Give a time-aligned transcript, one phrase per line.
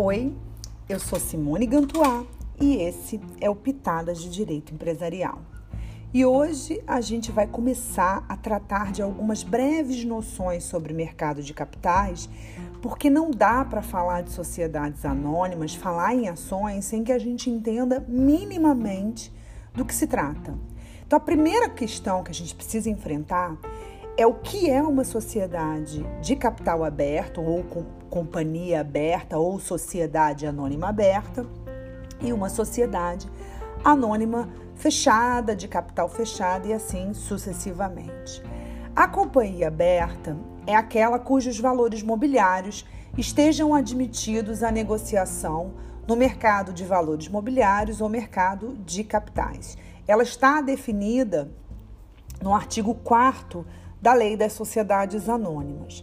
[0.00, 0.32] Oi,
[0.88, 2.24] eu sou Simone Gantuá
[2.60, 5.40] e esse é o Pitadas de Direito Empresarial.
[6.14, 11.52] E hoje a gente vai começar a tratar de algumas breves noções sobre mercado de
[11.52, 12.30] capitais,
[12.80, 17.50] porque não dá para falar de sociedades anônimas, falar em ações, sem que a gente
[17.50, 19.34] entenda minimamente
[19.74, 20.56] do que se trata.
[21.04, 23.58] Então, a primeira questão que a gente precisa enfrentar
[24.18, 30.44] é o que é uma sociedade de capital aberto ou com companhia aberta ou sociedade
[30.44, 31.46] anônima aberta
[32.20, 33.30] e uma sociedade
[33.84, 38.42] anônima fechada, de capital fechado e assim sucessivamente.
[38.96, 42.84] A companhia aberta é aquela cujos valores mobiliários
[43.16, 45.74] estejam admitidos à negociação
[46.08, 49.78] no mercado de valores mobiliários ou mercado de capitais.
[50.08, 51.48] Ela está definida
[52.42, 53.64] no artigo 4
[54.00, 56.02] da Lei das Sociedades Anônimas.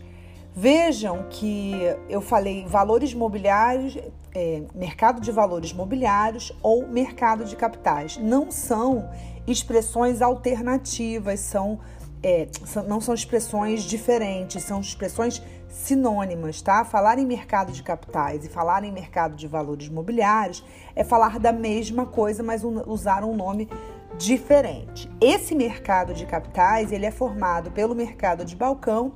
[0.53, 1.73] Vejam que
[2.07, 3.97] eu falei valores mobiliários,
[4.33, 8.17] é, mercado de valores mobiliários ou mercado de capitais.
[8.17, 9.09] Não são
[9.45, 11.79] expressões alternativas, são,
[12.23, 12.47] é,
[12.87, 16.85] não são expressões diferentes, são expressões sinônimas, tá?
[16.85, 20.63] Falar em mercado de capitais e falar em mercado de valores mobiliários
[20.95, 23.69] é falar da mesma coisa, mas usar um nome
[24.17, 25.09] diferente.
[25.19, 29.13] Esse mercado de capitais ele é formado pelo mercado de balcão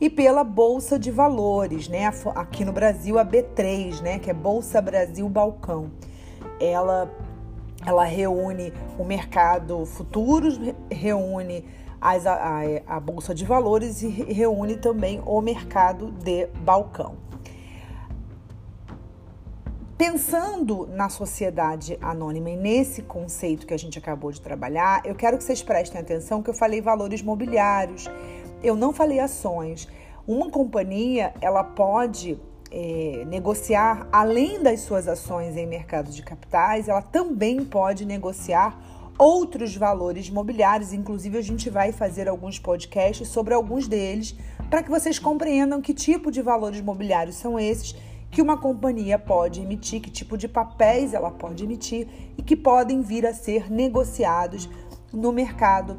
[0.00, 2.10] e pela Bolsa de Valores, né?
[2.34, 4.18] Aqui no Brasil a B3, né?
[4.18, 5.90] Que é Bolsa Brasil Balcão.
[6.60, 7.10] Ela
[7.86, 11.64] ela reúne o mercado futuros, reúne
[12.00, 17.27] as, a, a Bolsa de Valores e reúne também o mercado de balcão.
[19.98, 25.36] Pensando na sociedade anônima e nesse conceito que a gente acabou de trabalhar, eu quero
[25.36, 28.08] que vocês prestem atenção que eu falei valores mobiliários,
[28.62, 29.88] eu não falei ações.
[30.24, 32.38] Uma companhia ela pode
[32.70, 38.80] é, negociar além das suas ações em mercado de capitais, ela também pode negociar
[39.18, 40.92] outros valores mobiliários.
[40.92, 44.36] Inclusive, a gente vai fazer alguns podcasts sobre alguns deles
[44.70, 47.96] para que vocês compreendam que tipo de valores mobiliários são esses
[48.30, 53.00] que uma companhia pode emitir, que tipo de papéis ela pode emitir e que podem
[53.00, 54.68] vir a ser negociados
[55.12, 55.98] no mercado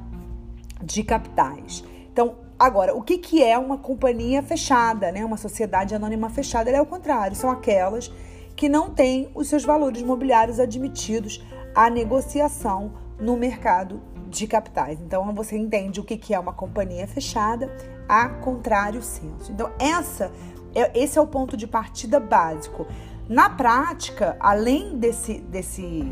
[0.83, 1.83] de capitais.
[2.11, 5.25] Então, agora, o que, que é uma companhia fechada, né?
[5.25, 6.69] Uma sociedade anônima fechada?
[6.69, 8.11] Ela é o contrário, são aquelas
[8.55, 14.99] que não têm os seus valores mobiliários admitidos à negociação no mercado de capitais.
[15.01, 17.73] Então, você entende o que, que é uma companhia fechada,
[18.07, 19.51] a contrário senso.
[19.51, 20.31] Então, essa
[20.73, 22.87] esse é o ponto de partida básico.
[23.27, 26.11] Na prática, além desse, desse,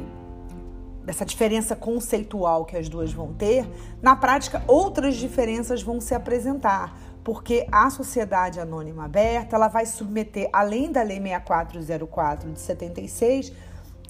[1.04, 3.68] dessa diferença conceitual que as duas vão ter,
[4.02, 10.50] na prática outras diferenças vão se apresentar, porque a sociedade anônima aberta ela vai submeter,
[10.54, 13.52] além da Lei 6404 de 76,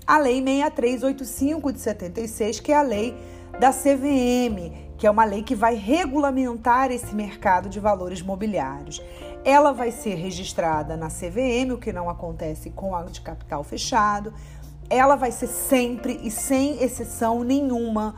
[0.05, 3.15] a Lei 6385 de 76, que é a lei
[3.59, 9.01] da CVM, que é uma lei que vai regulamentar esse mercado de valores mobiliários.
[9.47, 14.33] Ela vai ser registrada na CVM, o que não acontece com a de capital fechado.
[14.89, 18.15] Ela vai ser sempre e sem exceção nenhuma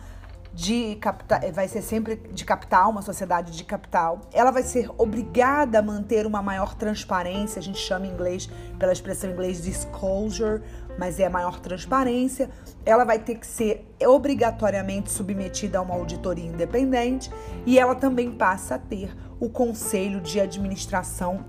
[0.51, 4.21] de capital, vai ser sempre de capital, uma sociedade de capital.
[4.33, 8.91] Ela vai ser obrigada a manter uma maior transparência, a gente chama em inglês, pela
[8.91, 10.63] expressão em inglês disclosure,
[10.97, 12.49] mas é a maior transparência.
[12.83, 17.31] Ela vai ter que ser obrigatoriamente submetida a uma auditoria independente
[17.67, 21.45] e ela também passa a ter o conselho de administração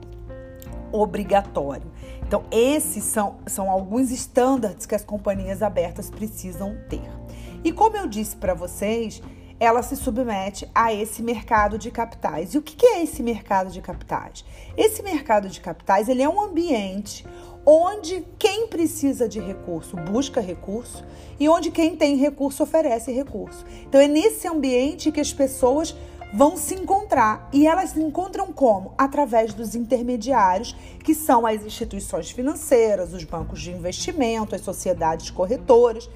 [0.93, 1.91] obrigatório.
[2.27, 7.09] Então, esses são, são alguns estándares que as companhias abertas precisam ter.
[7.65, 9.23] E como eu disse para vocês,
[9.59, 12.55] ela se submete a esse mercado de capitais.
[12.55, 14.43] E o que é esse mercado de capitais?
[14.75, 17.27] Esse mercado de capitais ele é um ambiente
[17.67, 21.05] onde quem precisa de recurso busca recurso
[21.39, 23.65] e onde quem tem recurso oferece recurso.
[23.87, 25.95] Então é nesse ambiente que as pessoas
[26.33, 27.49] vão se encontrar.
[27.53, 28.95] E elas se encontram como?
[28.97, 30.75] Através dos intermediários,
[31.05, 36.09] que são as instituições financeiras, os bancos de investimento, as sociedades corretoras,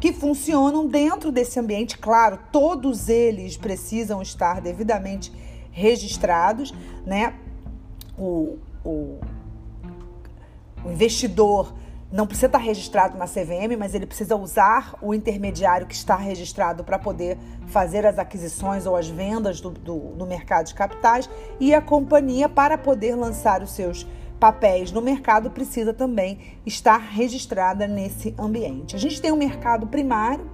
[0.00, 1.98] que funcionam dentro desse ambiente.
[1.98, 5.32] Claro, todos eles precisam estar devidamente
[5.70, 6.72] registrados,
[7.04, 7.34] né?
[8.18, 9.20] O, o,
[10.84, 11.72] o investidor
[12.16, 16.82] não precisa estar registrado na CVM, mas ele precisa usar o intermediário que está registrado
[16.82, 17.36] para poder
[17.66, 21.28] fazer as aquisições ou as vendas do, do, do, mercado de capitais
[21.60, 24.06] e a companhia, para poder lançar os seus
[24.40, 28.96] papéis no mercado, precisa também estar registrada nesse ambiente.
[28.96, 30.50] A gente tem o mercado primário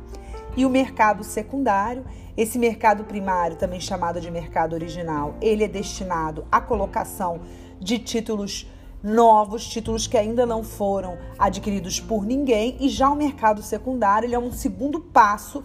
[0.56, 2.04] e o mercado secundário.
[2.36, 7.40] Esse mercado primário, também chamado de mercado original, ele é destinado à colocação
[7.78, 8.66] de títulos
[9.02, 14.34] novos, títulos que ainda não foram adquiridos por ninguém, e já o mercado secundário ele
[14.34, 15.62] é um segundo passo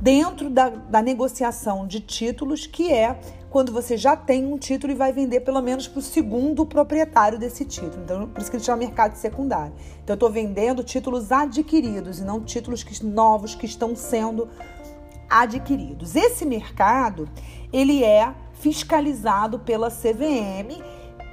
[0.00, 3.20] dentro da, da negociação de títulos, que é
[3.50, 7.38] quando você já tem um título e vai vender pelo menos para o segundo proprietário
[7.38, 8.02] desse título.
[8.04, 9.72] Então, por isso que ele chama mercado secundário.
[10.02, 14.48] Então, eu estou vendendo títulos adquiridos e não títulos que, novos que estão sendo
[15.28, 16.16] adquiridos.
[16.16, 17.28] Esse mercado,
[17.72, 20.82] ele é fiscalizado pela CVM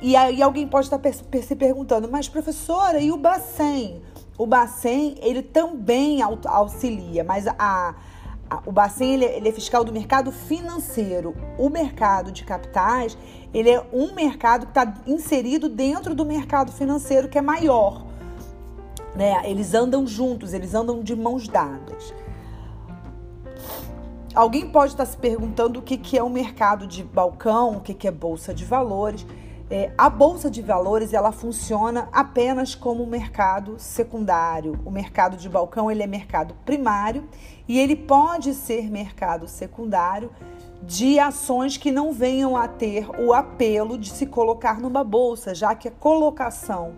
[0.01, 0.99] e aí alguém pode estar
[1.41, 4.01] se perguntando, mas professora, e o Bacen?
[4.37, 7.95] O Bacen, ele também auxilia, mas a, a
[8.65, 11.35] o Bacen, ele, ele, é fiscal do mercado financeiro.
[11.57, 13.17] O mercado de capitais,
[13.53, 18.05] ele é um mercado que está inserido dentro do mercado financeiro, que é maior.
[19.15, 19.41] Né?
[19.49, 22.13] Eles andam juntos, eles andam de mãos dadas.
[24.33, 27.95] Alguém pode estar se perguntando o que, que é o mercado de balcão, o que,
[27.95, 29.25] que é bolsa de valores.
[29.69, 34.79] É, a bolsa de valores ela funciona apenas como um mercado secundário.
[34.85, 37.27] O mercado de balcão ele é mercado primário
[37.67, 40.31] e ele pode ser mercado secundário
[40.81, 45.75] de ações que não venham a ter o apelo de se colocar numa bolsa, já
[45.75, 46.93] que a colocação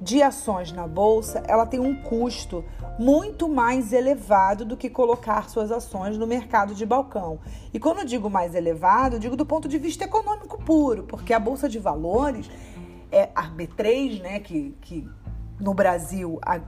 [0.00, 2.64] de ações na bolsa, ela tem um custo
[2.98, 7.38] muito mais elevado do que colocar suas ações no mercado de balcão.
[7.72, 11.32] E quando eu digo mais elevado, eu digo do ponto de vista econômico puro, porque
[11.32, 12.50] a bolsa de valores
[13.10, 15.08] é a B3, né, que, que
[15.58, 16.60] no Brasil a,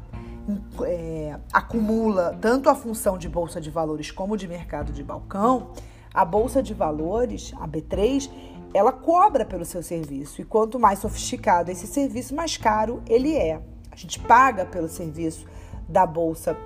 [0.83, 5.73] é, acumula tanto a função de bolsa de valores como de mercado de balcão,
[6.15, 8.31] a bolsa de valores, a B3,
[8.77, 10.41] ela cobra pelo seu serviço.
[10.41, 13.61] E quanto mais sofisticado esse serviço, mais caro ele é.
[13.91, 15.47] A gente paga pelo serviço
[15.89, 16.57] da bolsa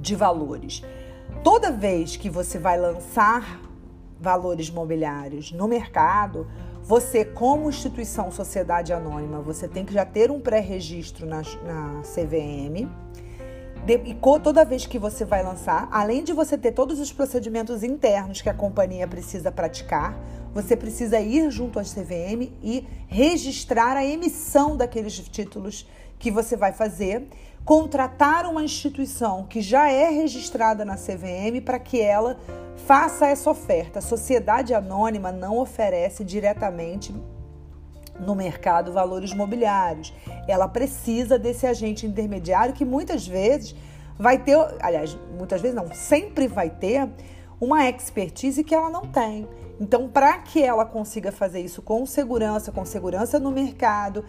[0.00, 0.82] de valores.
[1.44, 3.60] Toda vez que você vai lançar
[4.20, 6.46] valores mobiliários no mercado,
[6.82, 12.90] você, como instituição sociedade anônima, você tem que já ter um pré-registro na, na CVM
[13.88, 18.40] e toda vez que você vai lançar, além de você ter todos os procedimentos internos
[18.40, 20.16] que a companhia precisa praticar,
[20.54, 26.72] você precisa ir junto à CVM e registrar a emissão daqueles títulos que você vai
[26.72, 27.26] fazer,
[27.64, 32.38] contratar uma instituição que já é registrada na CVM para que ela
[32.86, 33.98] faça essa oferta.
[33.98, 37.12] A sociedade anônima não oferece diretamente
[38.22, 40.12] no mercado valores mobiliários.
[40.48, 43.74] Ela precisa desse agente intermediário que muitas vezes
[44.18, 47.08] vai ter, aliás, muitas vezes não, sempre vai ter
[47.60, 49.48] uma expertise que ela não tem.
[49.80, 54.24] Então, para que ela consiga fazer isso com segurança, com segurança no mercado,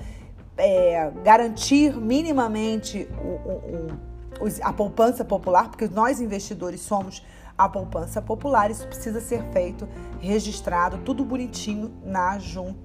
[0.58, 7.24] é, garantir minimamente o, o, o, a poupança popular, porque nós investidores somos
[7.58, 9.88] a poupança popular, isso precisa ser feito,
[10.20, 12.38] registrado, tudo bonitinho na,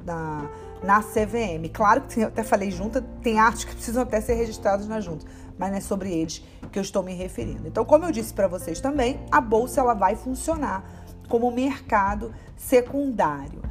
[0.05, 0.51] na,
[0.83, 1.69] na CVM.
[1.73, 5.27] Claro que eu até falei junta, tem artes que precisam até ser registrados na junta,
[5.59, 7.67] mas não é sobre eles que eu estou me referindo.
[7.67, 10.85] Então, como eu disse para vocês também, a bolsa ela vai funcionar
[11.29, 13.63] como mercado secundário.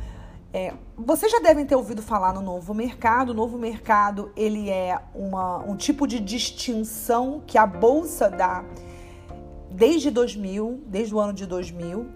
[0.54, 3.30] É, vocês já devem ter ouvido falar no novo mercado.
[3.30, 8.64] O novo mercado ele é uma, um tipo de distinção que a bolsa dá
[9.78, 12.08] desde 2000, desde o ano de 2000.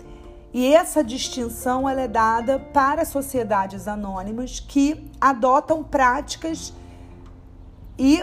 [0.51, 6.73] E essa distinção ela é dada para sociedades anônimas que adotam práticas
[7.97, 8.19] e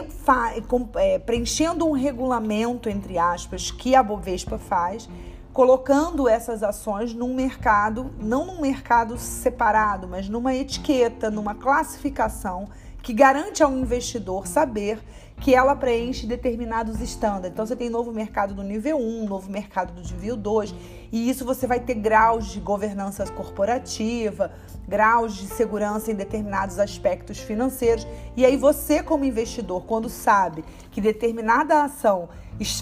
[0.97, 5.09] é, preenchendo um regulamento, entre aspas, que a Bovespa faz,
[5.53, 12.69] colocando essas ações num mercado, não num mercado separado, mas numa etiqueta, numa classificação
[13.03, 15.01] que garante ao investidor saber
[15.41, 17.53] que ela preenche determinados estándares.
[17.53, 20.75] Então você tem novo mercado do nível 1, novo mercado do nível 2,
[21.13, 24.51] e isso você vai ter graus de governança corporativa,
[24.87, 28.07] graus de segurança em determinados aspectos financeiros.
[28.37, 32.29] E aí você como investidor, quando sabe que determinada ação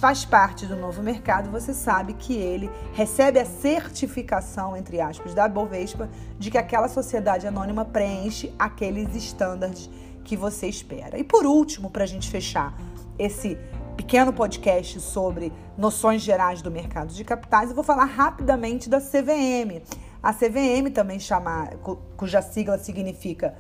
[0.01, 5.47] faz parte do novo mercado, você sabe que ele recebe a certificação, entre aspas, da
[5.47, 6.09] Bovespa
[6.39, 9.91] de que aquela sociedade anônima preenche aqueles estándares
[10.27, 11.17] que você espera.
[11.17, 12.77] E por último, para a gente fechar
[13.17, 13.57] esse
[13.97, 19.81] pequeno podcast sobre noções gerais do mercado de capitais, eu vou falar rapidamente da CVM.
[20.21, 21.71] A CVM, também chama,
[22.17, 23.55] cuja sigla significa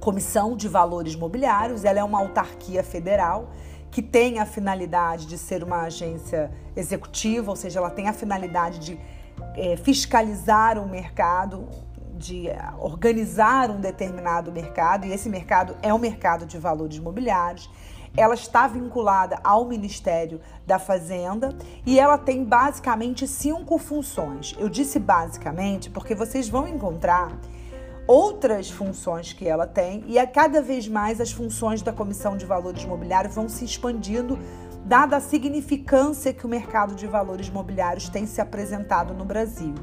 [0.00, 3.50] Comissão de Valores Mobiliários, ela é uma autarquia federal
[3.90, 8.80] que tem a finalidade de ser uma agência executiva, ou seja, ela tem a finalidade
[8.80, 9.00] de
[9.56, 11.68] é, fiscalizar o mercado,
[12.24, 17.70] de eh, organizar um determinado mercado, e esse mercado é o mercado de valores imobiliários.
[18.16, 21.50] Ela está vinculada ao Ministério da Fazenda
[21.84, 24.54] e ela tem basicamente cinco funções.
[24.58, 27.36] Eu disse basicamente porque vocês vão encontrar
[28.06, 32.46] outras funções que ela tem e a cada vez mais as funções da Comissão de
[32.46, 34.38] Valores Imobiliários vão se expandindo,
[34.84, 39.74] dada a significância que o mercado de valores imobiliários tem se apresentado no Brasil.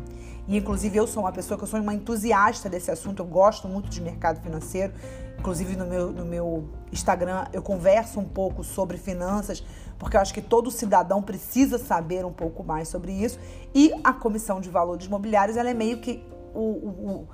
[0.51, 3.69] E inclusive eu sou uma pessoa que eu sou uma entusiasta desse assunto, eu gosto
[3.69, 4.91] muito de mercado financeiro.
[5.39, 9.63] Inclusive no meu, no meu Instagram eu converso um pouco sobre finanças,
[9.97, 13.39] porque eu acho que todo cidadão precisa saber um pouco mais sobre isso.
[13.73, 16.21] E a Comissão de Valores Imobiliários ela é meio que
[16.53, 17.27] o, o,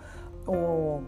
[0.46, 1.04] o,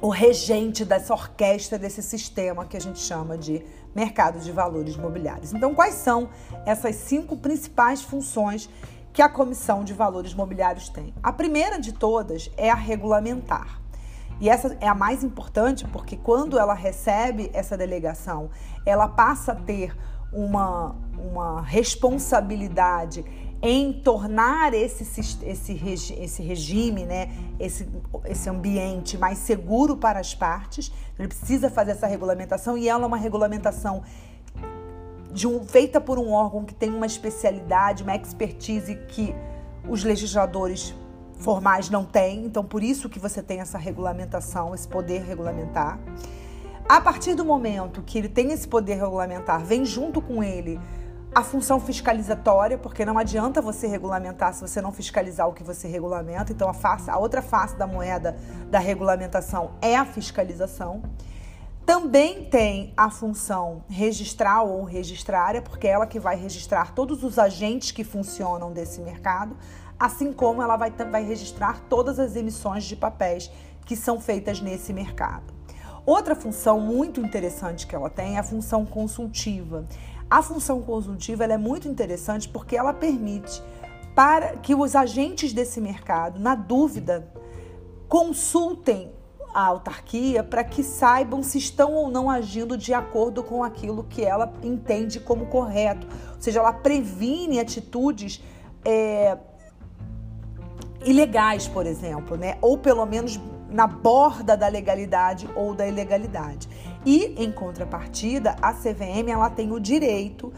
[0.00, 3.62] o regente dessa orquestra, desse sistema que a gente chama de
[3.94, 5.52] mercado de valores imobiliários.
[5.54, 6.28] Então, quais são
[6.66, 8.68] essas cinco principais funções
[9.16, 11.14] que a Comissão de Valores Imobiliários tem?
[11.22, 13.80] A primeira de todas é a regulamentar.
[14.38, 18.50] E essa é a mais importante porque quando ela recebe essa delegação,
[18.84, 19.96] ela passa a ter
[20.30, 23.24] uma, uma responsabilidade
[23.62, 25.02] em tornar esse,
[25.46, 27.88] esse, esse regime, né, esse,
[28.26, 30.92] esse ambiente mais seguro para as partes.
[31.18, 34.02] Ele precisa fazer essa regulamentação e ela é uma regulamentação
[35.36, 39.36] de um, feita por um órgão que tem uma especialidade, uma expertise que
[39.86, 40.94] os legisladores
[41.38, 42.46] formais não têm.
[42.46, 46.00] Então, por isso que você tem essa regulamentação, esse poder regulamentar.
[46.88, 50.80] A partir do momento que ele tem esse poder regulamentar, vem junto com ele
[51.34, 55.86] a função fiscalizatória, porque não adianta você regulamentar se você não fiscalizar o que você
[55.86, 56.50] regulamenta.
[56.50, 58.38] Então, a, face, a outra face da moeda
[58.70, 61.02] da regulamentação é a fiscalização.
[61.86, 67.38] Também tem a função registral ou registrária, porque é ela que vai registrar todos os
[67.38, 69.56] agentes que funcionam desse mercado,
[69.96, 73.48] assim como ela vai, vai registrar todas as emissões de papéis
[73.84, 75.54] que são feitas nesse mercado.
[76.04, 79.86] Outra função muito interessante que ela tem é a função consultiva.
[80.28, 83.62] A função consultiva é muito interessante porque ela permite
[84.12, 87.32] para que os agentes desse mercado, na dúvida,
[88.08, 89.12] consultem
[89.56, 94.22] a autarquia para que saibam se estão ou não agindo de acordo com aquilo que
[94.22, 96.06] ela entende como correto.
[96.34, 98.44] Ou seja, ela previne atitudes
[98.84, 99.38] é,
[101.06, 102.58] ilegais, por exemplo, né?
[102.60, 106.68] ou pelo menos na borda da legalidade ou da ilegalidade.
[107.02, 110.52] E, em contrapartida, a CVM ela tem o direito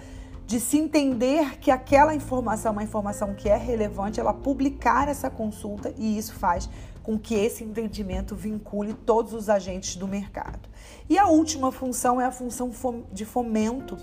[0.44, 5.30] de se entender que aquela informação é uma informação que é relevante, ela publicar essa
[5.30, 6.68] consulta e isso faz
[7.08, 10.68] com que esse entendimento vincule todos os agentes do mercado.
[11.08, 12.70] E a última função é a função
[13.10, 13.96] de fomento,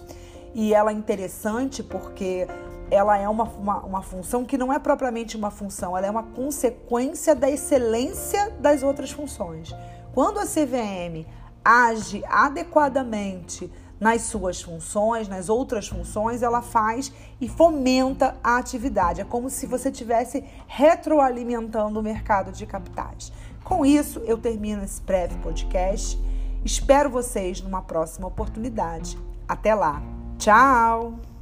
[0.56, 2.48] e ela é interessante porque
[2.90, 6.24] ela é uma, uma, uma, função que não é propriamente uma função, ela é uma
[6.24, 9.72] consequência da excelência das outras funções.
[10.12, 11.28] Quando a CVM
[11.64, 19.22] age adequadamente nas suas funções, nas outras funções, ela faz e fomenta a atividade.
[19.22, 23.32] É como se você estivesse retroalimentando o mercado de capitais.
[23.64, 26.20] Com isso, eu termino esse breve podcast.
[26.64, 29.18] Espero vocês numa próxima oportunidade.
[29.48, 30.02] Até lá!
[30.38, 31.35] Tchau!